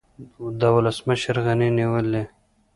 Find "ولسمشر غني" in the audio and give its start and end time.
0.75-1.69